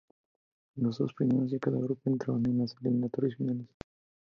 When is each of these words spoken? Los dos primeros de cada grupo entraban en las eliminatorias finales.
Los 0.77 0.97
dos 0.97 1.13
primeros 1.13 1.51
de 1.51 1.59
cada 1.59 1.77
grupo 1.77 2.09
entraban 2.09 2.43
en 2.47 2.57
las 2.57 2.75
eliminatorias 2.81 3.35
finales. 3.37 3.67